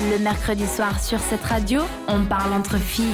Le 0.00 0.18
mercredi 0.18 0.66
soir 0.66 1.02
sur 1.02 1.20
cette 1.20 1.42
radio, 1.44 1.80
on 2.08 2.24
parle 2.24 2.52
entre 2.52 2.78
filles. 2.78 3.06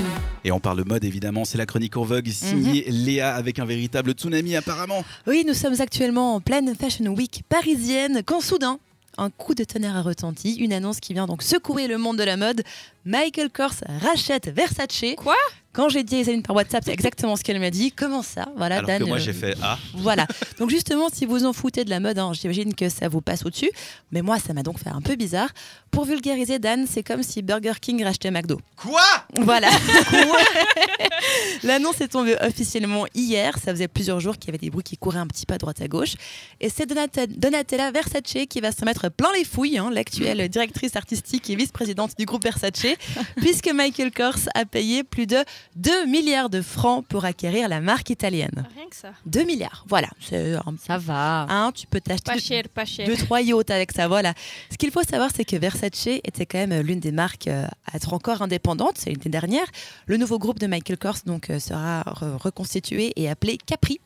Et 0.44 0.50
on 0.50 0.60
parle 0.60 0.82
mode 0.86 1.04
évidemment, 1.04 1.44
c'est 1.44 1.58
la 1.58 1.66
chronique 1.66 1.94
en 1.98 2.04
vogue 2.04 2.28
signée 2.28 2.86
Léa 2.88 3.34
avec 3.34 3.58
un 3.58 3.66
véritable 3.66 4.12
tsunami 4.12 4.56
apparemment. 4.56 5.04
Oui, 5.26 5.44
nous 5.46 5.52
sommes 5.52 5.78
actuellement 5.78 6.36
en 6.36 6.40
pleine 6.40 6.74
Fashion 6.74 7.04
Week 7.08 7.42
parisienne 7.50 8.22
quand 8.24 8.40
soudain, 8.40 8.78
un 9.18 9.28
coup 9.28 9.54
de 9.54 9.64
tonnerre 9.64 9.96
a 9.96 10.00
retenti, 10.00 10.54
une 10.54 10.72
annonce 10.72 11.00
qui 11.00 11.12
vient 11.12 11.26
donc 11.26 11.42
secouer 11.42 11.86
le 11.86 11.98
monde 11.98 12.16
de 12.16 12.24
la 12.24 12.38
mode. 12.38 12.62
Michael 13.04 13.50
Kors 13.50 13.74
rachète 14.00 14.48
Versace. 14.48 15.14
Quoi? 15.18 15.36
Quand 15.72 15.88
j'ai 15.88 16.02
dit 16.02 16.16
à 16.16 16.18
Isaline 16.20 16.42
par 16.42 16.56
WhatsApp, 16.56 16.82
c'est 16.84 16.92
exactement 16.92 17.36
ce 17.36 17.44
qu'elle 17.44 17.60
m'a 17.60 17.70
dit. 17.70 17.92
Comment 17.92 18.22
ça? 18.22 18.48
Voilà, 18.56 18.76
Alors 18.78 18.88
Dan. 18.88 18.98
que 19.02 19.04
moi 19.04 19.18
euh, 19.18 19.20
j'ai 19.20 19.32
fait 19.32 19.54
Ah, 19.62 19.78
Voilà. 19.94 20.26
Donc 20.58 20.68
justement, 20.70 21.08
si 21.12 21.26
vous 21.26 21.44
en 21.46 21.52
foutez 21.52 21.84
de 21.84 21.90
la 21.90 22.00
mode, 22.00 22.18
hein, 22.18 22.32
j'imagine 22.32 22.74
que 22.74 22.88
ça 22.88 23.08
vous 23.08 23.20
passe 23.20 23.44
au-dessus. 23.44 23.70
Mais 24.10 24.20
moi, 24.22 24.38
ça 24.40 24.52
m'a 24.52 24.62
donc 24.64 24.78
fait 24.80 24.90
un 24.90 25.00
peu 25.00 25.14
bizarre. 25.14 25.48
Pour 25.92 26.04
vulgariser, 26.06 26.58
Dan, 26.58 26.86
c'est 26.90 27.02
comme 27.04 27.22
si 27.22 27.42
Burger 27.42 27.74
King 27.80 28.02
rachetait 28.02 28.30
McDo. 28.32 28.60
quoi? 28.76 29.00
Voilà. 29.36 29.68
L'annonce 31.62 32.00
est 32.00 32.08
tombée 32.08 32.36
officiellement 32.40 33.06
hier. 33.14 33.56
Ça 33.58 33.72
faisait 33.72 33.88
plusieurs 33.88 34.20
jours 34.20 34.36
qu'il 34.38 34.46
y 34.46 34.50
avait 34.50 34.58
des 34.58 34.70
bruits 34.70 34.82
qui 34.84 34.96
couraient 34.96 35.18
un 35.18 35.26
petit 35.26 35.46
peu 35.46 35.54
à 35.54 35.58
droite 35.58 35.80
à 35.80 35.88
gauche. 35.88 36.14
Et 36.60 36.68
c'est 36.68 36.86
Donatella 36.86 37.90
Versace 37.92 38.46
qui 38.48 38.60
va 38.60 38.72
se 38.72 38.84
mettre 38.84 39.08
plein 39.08 39.30
les 39.36 39.44
fouilles, 39.44 39.78
hein, 39.78 39.90
l'actuelle 39.92 40.48
directrice 40.48 40.96
artistique 40.96 41.48
et 41.50 41.56
vice-présidente 41.56 42.12
du 42.18 42.24
groupe 42.24 42.44
Versace, 42.44 42.70
puisque 43.36 43.68
Michael 43.72 44.10
Kors 44.10 44.48
a 44.54 44.64
payé 44.64 45.04
plus 45.04 45.26
de 45.26 45.38
2 45.76 46.06
milliards 46.06 46.50
de 46.50 46.60
francs 46.62 47.04
pour 47.06 47.24
acquérir 47.24 47.68
la 47.68 47.80
marque 47.80 48.10
italienne. 48.10 48.66
Rien 48.76 48.88
que 48.88 48.96
ça. 48.96 49.12
2 49.26 49.44
milliards, 49.44 49.84
voilà. 49.88 50.08
Un- 50.32 50.74
Ça 50.84 50.98
va. 50.98 51.46
hein, 51.48 51.70
tu 51.74 51.86
peux 51.86 52.00
t'acheter 52.00 52.24
Pas 52.24 52.34
deux- 52.34 52.40
cher, 52.40 52.62
pas 52.68 52.84
cher. 52.84 53.06
deux, 53.06 53.16
trois 53.16 53.40
yachts 53.40 53.70
avec 53.70 53.92
ça, 53.92 54.08
voilà. 54.08 54.34
Ce 54.70 54.76
qu'il 54.76 54.90
faut 54.90 55.02
savoir, 55.02 55.30
c'est 55.34 55.44
que 55.44 55.56
Versace 55.56 56.06
était 56.08 56.46
quand 56.46 56.58
même 56.66 56.80
l'une 56.80 57.00
des 57.00 57.12
marques 57.12 57.46
euh, 57.48 57.66
à 57.90 57.96
être 57.96 58.12
encore 58.14 58.42
indépendante, 58.42 58.94
c'est 58.98 59.10
l'année 59.10 59.30
dernière. 59.30 59.66
Le 60.06 60.16
nouveau 60.16 60.38
groupe 60.38 60.58
de 60.58 60.66
Michael 60.66 60.98
Kors 60.98 61.18
donc, 61.24 61.50
euh, 61.50 61.58
sera 61.60 62.02
re- 62.02 62.36
reconstitué 62.36 63.12
et 63.16 63.28
appelé 63.30 63.56
Capri. 63.64 64.00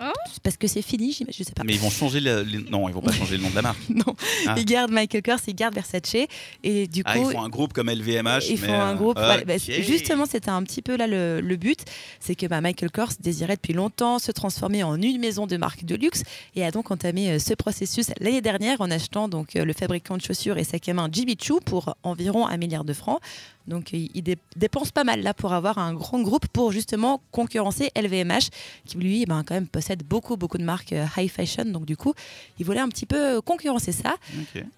Oh. 0.00 0.12
Parce 0.42 0.56
que 0.56 0.66
c'est 0.68 0.82
fini, 0.82 1.12
je 1.28 1.42
sais 1.42 1.52
pas. 1.52 1.62
Mais 1.64 1.74
ils 1.74 1.80
vont 1.80 1.90
changer 1.90 2.20
le, 2.20 2.42
les- 2.42 2.58
Non, 2.70 2.88
ils 2.88 2.94
vont 2.94 3.00
pas 3.00 3.12
changer 3.20 3.36
le 3.36 3.42
nom 3.42 3.50
de 3.50 3.54
la 3.56 3.62
marque. 3.62 3.78
Non, 3.88 4.14
Ah. 4.46 4.54
ils 4.56 4.64
gardent 4.64 4.92
Michael 4.92 5.22
Kors, 5.22 5.38
ils 5.46 5.54
gardent 5.54 5.74
Versace. 5.74 6.14
Et 6.62 6.86
du 6.86 7.02
coup, 7.04 7.10
Ah, 7.12 7.18
ils 7.18 7.24
font 7.32 7.42
un 7.42 7.48
groupe 7.48 7.72
comme 7.72 7.88
LVMH. 7.90 8.44
ils 8.48 8.60
mais, 8.60 8.66
font 8.68 8.72
un 8.80 8.92
euh, 8.92 8.94
groupe. 8.94 9.18
voilà, 9.18 9.42
bah, 9.44 9.54
justement, 9.58 10.24
c'était 10.26 10.50
un 10.50 10.62
petit 10.62 10.82
peu 10.82 10.96
là 10.96 11.06
le, 11.06 11.40
le 11.40 11.56
but. 11.56 11.80
C'est 12.20 12.34
que 12.34 12.46
bah, 12.46 12.60
Michael 12.60 12.90
Kors 12.90 13.12
désirait 13.20 13.56
depuis 13.56 13.72
longtemps 13.72 14.18
se 14.18 14.30
transformer 14.30 14.82
en 14.82 15.00
une 15.00 15.18
maison 15.18 15.46
de 15.46 15.56
marque 15.56 15.84
de 15.84 15.96
luxe 15.96 16.22
et 16.54 16.64
a 16.64 16.70
donc 16.70 16.90
entamé 16.90 17.30
euh, 17.30 17.38
ce 17.38 17.54
processus 17.54 18.06
l'année 18.20 18.40
dernière 18.40 18.80
en 18.80 18.90
achetant 18.90 19.28
donc 19.28 19.56
euh, 19.56 19.64
le 19.64 19.72
fabricant 19.72 20.16
de 20.16 20.22
chaussures 20.22 20.58
et 20.58 20.64
sac 20.64 20.88
à 20.88 20.94
main 20.94 21.08
Jimmy 21.10 21.36
Choo 21.40 21.60
pour 21.64 21.96
environ 22.02 22.46
un 22.46 22.56
milliard 22.56 22.84
de 22.84 22.92
francs. 22.92 23.20
Donc 23.66 23.92
euh, 23.92 24.06
il 24.14 24.22
dé- 24.22 24.38
dépense 24.56 24.90
pas 24.92 25.04
mal 25.04 25.22
là 25.22 25.34
pour 25.34 25.52
avoir 25.52 25.78
un 25.78 25.92
grand 25.92 26.20
groupe 26.20 26.46
pour 26.48 26.72
justement 26.72 27.20
concurrencer 27.32 27.90
LVMH 27.96 28.48
qui 28.86 28.96
lui 28.96 29.26
ben, 29.26 29.42
quand 29.46 29.54
même 29.54 29.66
possède 29.66 29.87
beaucoup 29.96 30.36
beaucoup 30.36 30.58
de 30.58 30.64
marques 30.64 30.92
euh, 30.92 31.06
high 31.16 31.30
fashion. 31.30 31.64
Donc 31.64 31.84
du 31.86 31.96
coup, 31.96 32.14
il 32.58 32.66
voulait 32.66 32.80
un 32.80 32.88
petit 32.88 33.06
peu 33.06 33.36
euh, 33.36 33.40
concurrencer 33.40 33.92
ça. 33.92 34.16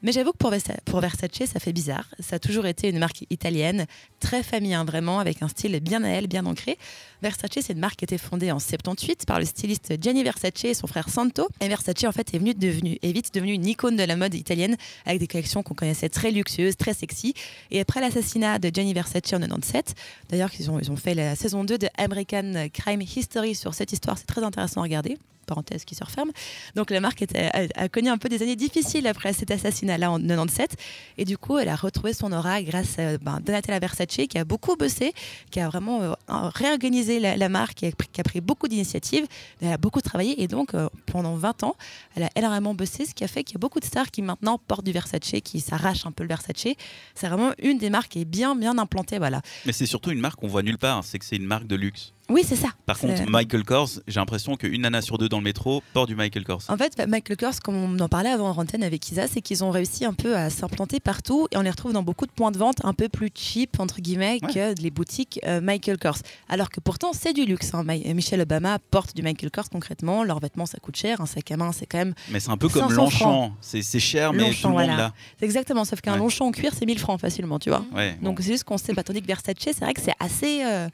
Mais 0.02 0.12
j'avoue 0.12 0.32
que 0.32 0.38
pour, 0.38 0.50
Versa- 0.50 0.78
pour 0.84 1.00
Versace, 1.00 1.48
ça 1.52 1.60
fait 1.60 1.72
bizarre. 1.72 2.06
Ça 2.18 2.36
a 2.36 2.38
toujours 2.38 2.66
été 2.66 2.88
une 2.88 2.98
marque 2.98 3.24
italienne, 3.30 3.86
très 4.20 4.42
féminin 4.42 4.84
vraiment, 4.84 5.18
avec 5.18 5.42
un 5.42 5.48
style 5.48 5.78
bien 5.80 6.02
à 6.04 6.08
elle, 6.08 6.26
bien 6.26 6.46
ancré. 6.46 6.78
Versace, 7.22 7.50
c'est 7.62 7.72
une 7.72 7.78
marque 7.80 7.96
qui 7.96 8.04
a 8.04 8.06
été 8.06 8.18
fondée 8.18 8.50
en 8.50 8.58
78 8.58 9.26
par 9.26 9.38
le 9.38 9.44
styliste 9.44 9.94
Gianni 10.00 10.22
Versace 10.22 10.64
et 10.64 10.74
son 10.74 10.86
frère 10.86 11.08
Santo. 11.08 11.48
Et 11.60 11.68
Versace, 11.68 12.04
en 12.04 12.12
fait, 12.12 12.32
est, 12.34 12.38
venu 12.38 12.54
devenu, 12.54 12.98
est 13.02 13.12
vite 13.12 13.32
devenue 13.34 13.52
une 13.52 13.66
icône 13.66 13.96
de 13.96 14.04
la 14.04 14.16
mode 14.16 14.34
italienne, 14.34 14.76
avec 15.06 15.20
des 15.20 15.26
collections 15.26 15.62
qu'on 15.62 15.74
connaissait 15.74 16.08
très 16.08 16.30
luxueuses, 16.30 16.76
très 16.76 16.94
sexy. 16.94 17.34
Et 17.70 17.80
après 17.80 18.00
l'assassinat 18.00 18.58
de 18.58 18.70
Gianni 18.72 18.94
Versace 18.94 19.22
en 19.32 19.38
97, 19.40 19.94
d'ailleurs, 20.28 20.50
ils 20.58 20.70
ont, 20.70 20.78
ils 20.78 20.90
ont 20.90 20.96
fait 20.96 21.14
la 21.14 21.34
saison 21.36 21.64
2 21.64 21.78
de 21.78 21.88
American 21.98 22.68
Crime 22.72 23.00
History 23.02 23.54
sur 23.54 23.74
cette 23.74 23.92
histoire, 23.92 24.18
c'est 24.18 24.26
très 24.26 24.42
intéressant 24.42 24.80
à 24.80 24.84
regarder 24.84 24.99
av 25.00 25.08
de? 25.08 25.16
Parenthèse 25.50 25.84
qui 25.84 25.94
se 25.94 26.04
referme. 26.04 26.30
Donc 26.76 26.90
la 26.90 27.00
marque 27.00 27.20
était- 27.22 27.50
a, 27.52 27.82
a 27.84 27.88
connu 27.88 28.08
un 28.08 28.18
peu 28.18 28.28
des 28.28 28.40
années 28.42 28.56
difficiles 28.66 29.06
après 29.06 29.32
cet 29.32 29.50
assassinat-là 29.50 30.10
en 30.10 30.18
97. 30.18 30.76
Et 31.18 31.24
du 31.24 31.36
coup, 31.36 31.58
elle 31.58 31.68
a 31.68 31.76
retrouvé 31.76 32.12
son 32.12 32.32
aura 32.32 32.62
grâce 32.62 32.98
à 32.98 33.18
ben, 33.18 33.40
Donatella 33.44 33.78
Versace, 33.78 34.26
qui 34.30 34.38
a 34.38 34.44
beaucoup 34.44 34.76
bossé, 34.76 35.12
qui 35.50 35.58
a 35.60 35.68
vraiment 35.68 35.96
euh, 36.02 36.12
réorganisé 36.54 37.20
la, 37.20 37.36
la 37.36 37.48
marque, 37.48 37.74
qui 37.78 37.86
a, 37.86 37.92
pris- 37.92 38.08
qui 38.12 38.20
a 38.20 38.24
pris 38.24 38.40
beaucoup 38.40 38.68
d'initiatives. 38.68 39.26
Elle 39.60 39.72
a 39.72 39.78
beaucoup 39.78 40.00
travaillé 40.00 40.42
et 40.42 40.48
donc 40.48 40.74
euh, 40.74 40.88
pendant 41.06 41.34
20 41.34 41.64
ans, 41.64 41.76
elle 42.16 42.24
a 42.24 42.30
énormément 42.36 42.74
bossé, 42.74 43.04
ce 43.06 43.14
qui 43.14 43.24
a 43.24 43.28
fait 43.28 43.44
qu'il 43.44 43.54
y 43.54 43.58
a 43.58 43.62
beaucoup 43.64 43.80
de 43.80 43.84
stars 43.84 44.10
qui 44.10 44.22
maintenant 44.22 44.58
portent 44.58 44.84
du 44.84 44.92
Versace, 44.92 45.20
qui 45.44 45.60
s'arrachent 45.60 46.06
un 46.06 46.12
peu 46.12 46.22
le 46.24 46.28
Versace. 46.28 46.74
C'est 47.14 47.28
vraiment 47.28 47.52
une 47.62 47.78
des 47.78 47.90
marques 47.90 48.12
qui 48.12 48.20
est 48.20 48.24
bien, 48.24 48.54
bien 48.56 48.76
implantée. 48.78 49.18
Voilà. 49.18 49.40
Mais 49.66 49.72
c'est 49.72 49.86
surtout 49.86 50.10
une 50.10 50.20
marque 50.20 50.38
qu'on 50.40 50.48
voit 50.48 50.62
nulle 50.62 50.78
part. 50.78 51.04
C'est 51.04 51.18
que 51.18 51.24
c'est 51.24 51.36
une 51.36 51.46
marque 51.46 51.66
de 51.66 51.76
luxe. 51.76 52.12
Oui, 52.28 52.42
c'est 52.46 52.54
ça. 52.56 52.68
Par 52.86 52.96
contre, 52.96 53.28
Michael 53.28 53.64
Kors, 53.64 53.88
j'ai 54.06 54.20
l'impression 54.20 54.54
qu'une 54.56 54.82
nana 54.82 55.02
sur 55.02 55.18
deux 55.18 55.28
dans 55.28 55.39
le 55.40 55.44
métro 55.44 55.82
porte 55.92 56.08
du 56.08 56.14
Michael 56.14 56.44
Kors. 56.44 56.62
En 56.68 56.76
fait, 56.76 56.96
Michael 57.08 57.36
Kors, 57.36 57.60
comme 57.62 57.74
on 57.76 57.98
en 57.98 58.08
parlait 58.08 58.30
avant 58.30 58.50
en 58.50 58.56
antenne 58.58 58.82
avec 58.82 59.10
Isa, 59.10 59.26
c'est 59.26 59.40
qu'ils 59.40 59.64
ont 59.64 59.70
réussi 59.70 60.04
un 60.04 60.12
peu 60.14 60.36
à 60.36 60.50
s'implanter 60.50 61.00
partout 61.00 61.48
et 61.50 61.56
on 61.56 61.62
les 61.62 61.70
retrouve 61.70 61.92
dans 61.92 62.02
beaucoup 62.02 62.26
de 62.26 62.30
points 62.32 62.50
de 62.50 62.58
vente 62.58 62.76
un 62.84 62.92
peu 62.94 63.08
plus 63.08 63.30
cheap, 63.34 63.80
entre 63.80 64.00
guillemets, 64.00 64.38
Ouais. 64.42 64.52
que 64.74 64.80
les 64.82 64.90
boutiques 64.90 65.40
euh, 65.46 65.60
Michael 65.60 65.98
Kors. 65.98 66.18
Alors 66.48 66.70
que 66.70 66.80
pourtant, 66.80 67.12
c'est 67.12 67.32
du 67.32 67.44
luxe. 67.44 67.74
hein. 67.74 67.84
Mi- 67.84 68.14
Michelle 68.14 68.40
Obama 68.42 68.78
porte 68.90 69.14
du 69.16 69.22
Michael 69.22 69.50
Kors 69.50 69.68
concrètement. 69.70 70.22
Leurs 70.24 70.40
vêtements, 70.40 70.66
ça 70.66 70.78
coûte 70.78 70.96
cher. 70.96 71.20
Un 71.20 71.26
sac 71.26 71.50
à 71.50 71.56
main, 71.56 71.72
c'est 71.72 71.86
quand 71.86 71.98
même. 71.98 72.14
Mais 72.30 72.40
c'est 72.40 72.50
un 72.50 72.56
peu 72.56 72.68
comme 72.68 72.82
500 72.88 72.94
Longchamp. 72.96 73.52
C'est 73.60 73.82
cher, 73.98 74.32
mais 74.32 74.42
Longchamp, 74.44 74.52
tout 74.54 74.62
le 74.68 74.72
monde 74.74 74.86
voilà. 74.86 74.96
l'a. 74.96 75.14
C'est 75.38 75.44
exactement. 75.46 75.84
Sauf 75.84 76.00
qu'un 76.00 76.12
Ouais. 76.12 76.18
Longchamp 76.18 76.46
en 76.46 76.52
cuir, 76.52 76.72
c'est 76.78 76.86
1000 76.86 76.98
francs 76.98 77.20
facilement, 77.20 77.58
tu 77.58 77.70
vois. 77.70 77.84
Ouais, 77.94 78.16
bon. 78.20 78.30
Donc 78.30 78.38
c'est 78.40 78.52
juste 78.52 78.64
qu'on 78.64 78.78
sait 78.78 78.94
pas. 78.94 79.02
Tandis 79.02 79.20
que 79.22 79.26
Versace, 79.26 79.54
c'est 79.58 79.80
vrai 79.80 79.94
que 79.94 80.00
c'est 80.02 80.14
assez. 80.20 80.62
euh, 80.64 80.88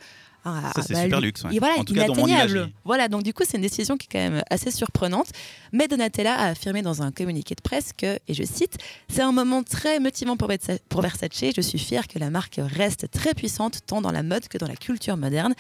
ah, 0.47 0.73
Ça, 0.75 0.83
c'est 0.83 0.95
bah, 0.95 1.03
super 1.03 1.21
lui- 1.21 1.27
luxe. 1.27 1.43
ouais. 1.45 1.55
et 1.57 1.59
voilà, 1.59 1.75
en 1.79 1.84
tout 1.84 1.95
cas, 1.95 2.07
dans 2.07 2.15
mon 2.15 2.27
inatteignable. 2.27 2.51
imagerie. 2.53 2.75
Voilà, 2.84 3.09
donc 3.09 3.23
du 3.23 3.34
coup, 3.34 3.43
c'est 3.47 3.57
une 3.57 3.62
décision 3.62 3.97
qui 3.97 4.07
est 4.07 4.12
quand 4.12 4.31
même 4.31 4.43
assez 4.51 4.71
surprenante. 4.71 5.29
Mais 5.73 5.89
Donatella 5.89 6.34
a 6.34 6.47
affirmé 6.49 6.83
dans 6.83 7.03
un 7.03 7.11
communiqué 7.11 7.55
de 7.55 7.61
presse 7.61 7.93
que, 7.97 8.19
et 8.29 8.34
je 8.34 8.45
cite, 8.45 8.77
c'est 9.09 9.23
un 9.23 9.33
moment 9.33 9.62
très 9.62 10.01
motivant 10.01 10.37
pour 10.37 10.51
pour 10.89 11.03
Versace. 11.03 11.31
Je 11.57 11.61
suis 11.61 11.79
fière 11.79 12.07
que 12.09 12.19
la 12.19 12.31
marque 12.31 12.61
reste 12.62 13.11
très 13.11 13.34
puissante 13.34 13.81
tant 13.87 14.01
dans 14.01 14.12
la 14.12 14.23
mode 14.23 14.49
que 14.49 14.59
dans 14.59 14.69
la 14.69 14.77
culture 14.77 15.17
moderne. 15.17 15.55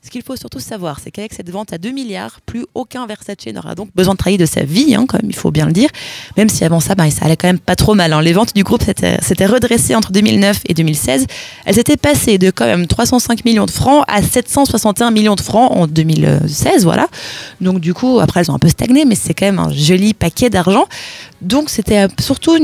Ce 0.00 0.10
qu'il 0.10 0.22
faut 0.22 0.36
surtout 0.36 0.60
savoir, 0.60 1.00
c'est 1.02 1.10
qu'avec 1.10 1.34
cette 1.34 1.50
vente 1.50 1.72
à 1.72 1.78
2 1.78 1.90
milliards, 1.90 2.40
plus 2.46 2.64
aucun 2.74 3.04
Versace 3.06 3.36
n'aura 3.52 3.74
donc 3.74 3.90
besoin 3.96 4.14
de 4.14 4.18
travailler 4.18 4.38
de 4.38 4.46
sa 4.46 4.62
vie, 4.62 4.94
hein, 4.94 5.04
quand 5.08 5.20
même, 5.20 5.28
il 5.28 5.34
faut 5.34 5.50
bien 5.50 5.66
le 5.66 5.72
dire. 5.72 5.90
Même 6.36 6.48
si 6.48 6.64
avant 6.64 6.78
ça, 6.78 6.94
ben, 6.94 7.10
ça 7.10 7.24
allait 7.24 7.36
quand 7.36 7.48
même 7.48 7.58
pas 7.58 7.74
trop 7.74 7.94
mal. 7.94 8.12
hein. 8.12 8.22
Les 8.22 8.32
ventes 8.32 8.54
du 8.54 8.62
groupe 8.62 8.82
s'étaient 8.84 9.46
redressées 9.46 9.96
entre 9.96 10.12
2009 10.12 10.60
et 10.66 10.74
2016. 10.74 11.26
Elles 11.64 11.78
étaient 11.80 11.96
passées 11.96 12.38
de 12.38 12.50
quand 12.52 12.66
même 12.66 12.86
305 12.86 13.44
millions 13.44 13.66
de 13.66 13.72
francs 13.72 14.04
à 14.06 14.22
761 14.22 15.10
millions 15.10 15.34
de 15.34 15.40
francs 15.40 15.72
en 15.72 15.88
2016, 15.88 16.84
voilà. 16.84 17.08
Donc 17.60 17.80
du 17.80 17.92
coup, 17.92 18.20
après, 18.20 18.40
elles 18.40 18.50
ont 18.52 18.54
un 18.54 18.60
peu 18.60 18.68
stagné, 18.68 19.04
mais 19.04 19.16
c'est 19.16 19.34
quand 19.34 19.46
même 19.46 19.58
un 19.58 19.72
joli 19.72 20.14
paquet 20.14 20.48
d'argent. 20.48 20.86
Donc 21.42 21.70
c'était 21.70 22.06
surtout 22.20 22.56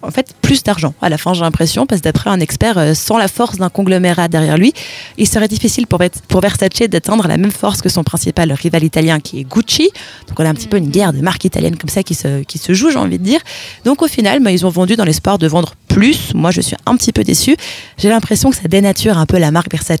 en 0.00 0.10
fait 0.12 0.32
plus 0.42 0.62
d'argent 0.62 0.94
à 1.02 1.08
la 1.08 1.18
fin, 1.18 1.34
j'ai 1.34 1.40
l'impression, 1.40 1.84
parce 1.86 2.00
que 2.00 2.04
d'après 2.04 2.30
un 2.30 2.38
expert, 2.40 2.78
euh, 2.78 2.94
sans 2.94 3.18
la 3.18 3.26
force 3.26 3.56
d'un 3.56 3.68
conglomérat 3.68 4.28
derrière 4.28 4.56
lui, 4.56 4.72
il 5.16 5.26
serait 5.26 5.48
difficile 5.48 5.86
pour 5.86 5.98
Versace 6.40 6.68
d'atteindre 6.86 7.26
la 7.26 7.36
même 7.38 7.50
force 7.50 7.82
que 7.82 7.88
son 7.88 8.04
principal 8.04 8.52
rival 8.52 8.84
italien 8.84 9.18
qui 9.18 9.40
est 9.40 9.44
Gucci. 9.44 9.90
Donc 10.28 10.38
on 10.38 10.44
a 10.44 10.48
un 10.48 10.54
petit 10.54 10.68
peu 10.68 10.76
une 10.76 10.90
guerre 10.90 11.12
de 11.12 11.20
marques 11.20 11.44
italiennes 11.44 11.76
comme 11.76 11.88
ça 11.90 12.04
qui 12.04 12.14
se, 12.14 12.42
qui 12.44 12.58
se 12.58 12.72
joue, 12.74 12.90
j'ai 12.92 12.98
envie 12.98 13.18
de 13.18 13.24
dire. 13.24 13.40
Donc 13.84 14.02
au 14.02 14.06
final, 14.06 14.40
bah, 14.40 14.52
ils 14.52 14.64
ont 14.64 14.70
vendu 14.70 14.94
dans 14.94 15.04
l'espoir 15.04 15.38
de 15.38 15.48
vendre 15.48 15.72
plus. 15.88 16.32
Moi, 16.34 16.50
je 16.52 16.60
suis 16.60 16.76
un 16.86 16.96
petit 16.96 17.12
peu 17.12 17.24
déçue. 17.24 17.56
J'ai 17.96 18.10
l'impression 18.10 18.50
que 18.50 18.56
ça 18.56 18.68
dénature 18.68 19.18
un 19.18 19.26
peu 19.26 19.38
la 19.38 19.50
marque 19.50 19.72
Versace. 19.72 19.98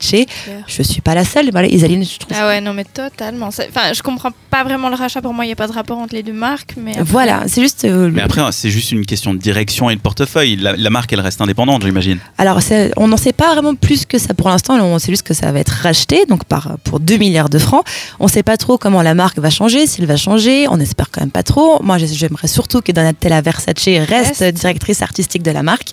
Je 0.68 0.82
suis 0.82 1.00
pas 1.00 1.14
la 1.14 1.24
seule. 1.24 1.48
Voilà, 1.50 1.66
Isaline, 1.66 2.04
je 2.04 2.18
trouve 2.18 2.36
Ah 2.38 2.46
ouais, 2.46 2.60
non, 2.60 2.74
mais 2.74 2.84
totalement. 2.84 3.46
Enfin, 3.48 3.92
je 3.94 4.02
comprends 4.02 4.30
pas 4.50 4.62
vraiment 4.64 4.90
le 4.90 4.94
rachat. 4.96 5.22
Pour 5.22 5.32
moi, 5.32 5.44
il 5.44 5.48
n'y 5.48 5.52
a 5.52 5.56
pas 5.56 5.66
de 5.66 5.72
rapport 5.72 5.98
entre 5.98 6.14
les 6.14 6.22
deux 6.22 6.32
marques. 6.34 6.74
Mais 6.76 6.90
après- 6.92 7.02
Voilà, 7.04 7.42
c'est 7.48 7.62
juste. 7.62 7.84
euh, 7.86 8.10
Mais 8.12 8.20
après, 8.22 8.42
c'est 8.52 8.70
juste 8.70 8.92
une 8.92 9.06
question 9.06 9.32
de 9.32 9.38
direction 9.38 9.88
et 9.90 9.96
de 9.96 10.00
portefeuille. 10.00 10.56
La, 10.56 10.76
la 10.76 10.90
marque, 10.90 11.12
elle 11.12 11.20
reste 11.20 11.40
indépendante, 11.40 11.82
j'imagine. 11.84 12.18
Alors, 12.36 12.60
on 12.98 13.08
n'en 13.08 13.16
sait 13.16 13.32
pas 13.32 13.52
vraiment 13.54 13.74
plus 13.74 14.04
que 14.04 14.18
ça 14.18 14.34
pour 14.34 14.50
l'instant. 14.50 14.78
On 14.78 14.98
sait 14.98 15.10
juste 15.10 15.22
que 15.26 15.34
ça 15.34 15.50
va 15.52 15.60
être 15.60 15.70
racheté, 15.82 16.26
donc 16.26 16.44
par, 16.44 16.67
pour 16.84 17.00
2 17.00 17.16
milliards 17.16 17.48
de 17.48 17.58
francs. 17.58 17.84
On 18.20 18.24
ne 18.26 18.30
sait 18.30 18.42
pas 18.42 18.56
trop 18.56 18.78
comment 18.78 19.02
la 19.02 19.14
marque 19.14 19.38
va 19.38 19.50
changer, 19.50 19.86
s'il 19.86 20.06
va 20.06 20.16
changer. 20.16 20.66
On 20.68 20.78
espère 20.80 21.10
quand 21.10 21.20
même 21.20 21.30
pas 21.30 21.42
trop. 21.42 21.82
Moi, 21.82 21.98
j'aimerais 21.98 22.48
surtout 22.48 22.80
que 22.80 22.92
Donatella 22.92 23.40
Versace 23.40 23.74
reste, 23.86 24.42
directrice 24.44 25.02
artistique 25.02 25.42
de 25.42 25.50
la 25.50 25.62
marque. 25.62 25.90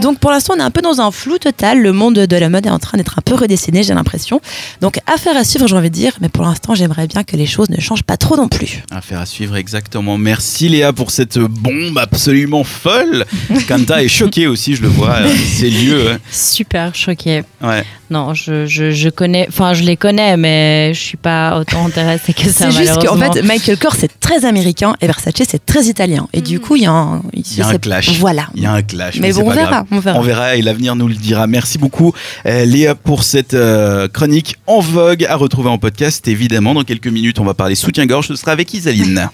Donc, 0.00 0.18
pour 0.18 0.30
l'instant, 0.30 0.54
on 0.56 0.60
est 0.60 0.62
un 0.64 0.70
peu 0.70 0.82
dans 0.82 1.00
un 1.00 1.10
flou 1.10 1.38
total. 1.38 1.80
Le 1.80 1.92
monde 1.92 2.14
de 2.14 2.36
la 2.36 2.48
mode 2.48 2.66
est 2.66 2.70
en 2.70 2.78
train 2.78 2.98
d'être 2.98 3.18
un 3.18 3.22
peu 3.22 3.34
redessiné, 3.34 3.82
j'ai 3.82 3.94
l'impression. 3.94 4.40
Donc, 4.80 4.98
affaire 5.06 5.36
à 5.36 5.44
suivre, 5.44 5.66
j'ai 5.66 5.76
envie 5.76 5.90
de 5.90 5.94
dire. 5.94 6.12
Mais 6.20 6.28
pour 6.28 6.44
l'instant, 6.44 6.74
j'aimerais 6.74 7.06
bien 7.06 7.24
que 7.24 7.36
les 7.36 7.46
choses 7.46 7.68
ne 7.70 7.80
changent 7.80 8.02
pas 8.04 8.16
trop 8.16 8.36
non 8.36 8.48
plus. 8.48 8.82
Affaire 8.90 9.20
à 9.20 9.26
suivre, 9.26 9.56
exactement. 9.56 10.18
Merci 10.18 10.68
Léa 10.68 10.92
pour 10.92 11.10
cette 11.10 11.38
bombe 11.38 11.98
absolument 11.98 12.64
folle. 12.64 13.24
Kanta 13.68 14.02
est 14.02 14.08
choqué 14.08 14.46
aussi, 14.46 14.74
je 14.76 14.82
le 14.82 14.88
vois. 14.88 15.18
Ces 15.54 15.70
lieux. 15.70 16.10
hein. 16.12 16.18
Super 16.30 16.94
choquée. 16.94 17.42
Ouais. 17.62 17.84
Non, 18.10 18.34
je, 18.34 18.66
je, 18.66 18.90
je 18.92 19.08
connais, 19.08 19.46
enfin 19.48 19.74
je 19.74 19.82
les 19.82 19.96
connais, 19.96 20.36
mais 20.36 20.92
je 20.94 21.00
suis 21.00 21.16
pas 21.16 21.58
autant 21.58 21.86
intéressée 21.86 22.32
que 22.32 22.42
ça. 22.48 22.70
C'est 22.70 22.78
juste 22.78 23.04
qu'en 23.04 23.16
fait, 23.16 23.42
Michael 23.42 23.76
Kors, 23.78 23.94
c'est 23.96 24.20
très 24.20 24.44
américain 24.44 24.94
et 25.00 25.06
Versace, 25.06 25.34
c'est 25.48 25.66
très 25.66 25.84
italien. 25.86 26.28
Et 26.32 26.40
du 26.40 26.56
Mhm. 26.56 26.60
coup, 26.60 26.76
il 26.76 26.82
y 26.82 26.86
a 26.86 26.92
un, 26.92 27.22
Il 27.34 27.56
y 27.58 27.62
a 27.62 27.68
un 27.68 27.78
clash. 27.78 28.18
Voilà. 28.18 28.46
Il 28.54 28.62
y 28.62 28.66
a 28.66 28.72
un 28.72 28.82
clash. 28.82 29.16
Mais 29.16 29.28
Mais, 29.28 29.32
bon, 29.34 29.46
on 29.46 29.50
verra, 29.50 29.84
on 29.90 29.98
verra. 29.98 30.18
On 30.18 30.22
verra 30.22 30.56
et 30.56 30.62
l'avenir 30.62 30.94
nous 30.96 31.08
le 31.08 31.14
dira. 31.14 31.46
Merci 31.46 31.78
beaucoup 31.78 32.12
euh, 32.46 32.64
Léa 32.64 32.94
pour 32.94 33.22
cette 33.24 33.54
euh, 33.54 34.06
chronique 34.08 34.56
en 34.66 34.80
vogue 34.80 35.24
à 35.24 35.34
retrouver 35.36 35.68
en 35.68 35.78
podcast 35.78 36.26
évidemment. 36.28 36.74
Dans 36.74 36.84
quelques 36.84 37.08
minutes 37.08 37.38
on 37.40 37.44
va 37.44 37.54
parler 37.54 37.74
soutien-gorge, 37.74 38.28
ce 38.28 38.36
sera 38.36 38.52
avec 38.52 38.72
Isaline. 38.72 39.28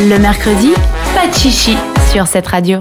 Le 0.00 0.18
mercredi, 0.18 0.70
pas 1.14 1.28
de 1.28 1.34
chichi 1.34 1.76
sur 2.12 2.26
cette 2.26 2.46
radio. 2.48 2.78